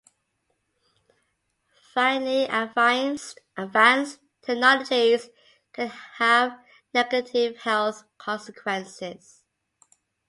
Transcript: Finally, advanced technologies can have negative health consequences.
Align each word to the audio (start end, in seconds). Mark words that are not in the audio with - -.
Finally, 1.93 2.45
advanced 2.45 3.37
technologies 4.41 5.29
can 5.73 5.89
have 6.17 6.57
negative 6.91 7.57
health 7.57 8.05
consequences. 8.17 9.43